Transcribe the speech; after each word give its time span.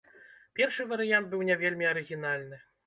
Першы 0.59 0.87
варыянт 0.93 1.31
быў 1.35 1.47
не 1.51 1.61
вельмі 1.63 1.85
арыгінальны. 1.95 2.65